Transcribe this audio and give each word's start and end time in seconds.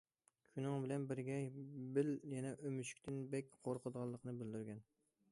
شۇنىڭ 0.53 0.77
بىلەن 0.83 1.03
بىرگە 1.09 1.35
بېل 1.97 2.09
يەنە 2.31 2.53
ئۆمۈچۈكتىن 2.61 3.19
بەك 3.35 3.51
قورقىدىغانلىقىنى 3.67 4.33
بىلدۈرگەن. 4.41 4.81